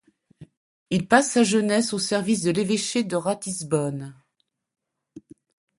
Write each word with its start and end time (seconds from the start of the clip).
Il 0.89 1.07
passe 1.07 1.29
sa 1.29 1.43
jeunesse 1.43 1.93
au 1.93 1.99
service 1.99 2.41
de 2.41 2.49
l’évêché 2.49 3.03
de 3.03 3.15
Ratisbonne. 3.15 4.15